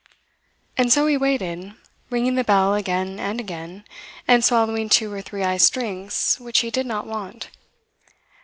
[0.77, 1.75] And so he waited,
[2.09, 3.85] ringing the bell again and again,
[4.27, 7.51] and swallowing two or three iced drinks which he did not want.